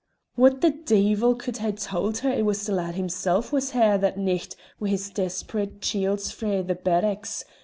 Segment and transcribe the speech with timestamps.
[0.35, 4.17] "Wha the deevil could hae tauld her it was the lad himsel' was here that
[4.17, 7.45] nicht wi' his desperate chiels frae the barracks?